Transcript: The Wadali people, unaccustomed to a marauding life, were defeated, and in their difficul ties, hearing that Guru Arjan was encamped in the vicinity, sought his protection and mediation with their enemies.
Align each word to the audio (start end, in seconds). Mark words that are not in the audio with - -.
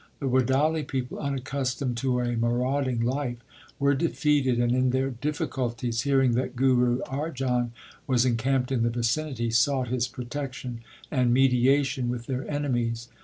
The 0.19 0.25
Wadali 0.27 0.81
people, 0.87 1.19
unaccustomed 1.19 1.95
to 1.97 2.21
a 2.21 2.35
marauding 2.35 3.01
life, 3.01 3.37
were 3.77 3.93
defeated, 3.93 4.57
and 4.59 4.71
in 4.71 4.89
their 4.89 5.11
difficul 5.11 5.77
ties, 5.77 6.01
hearing 6.01 6.31
that 6.31 6.55
Guru 6.55 7.01
Arjan 7.01 7.69
was 8.07 8.25
encamped 8.25 8.71
in 8.71 8.81
the 8.81 8.89
vicinity, 8.89 9.51
sought 9.51 9.89
his 9.89 10.07
protection 10.07 10.79
and 11.11 11.31
mediation 11.31 12.09
with 12.09 12.25
their 12.25 12.49
enemies. 12.49 13.09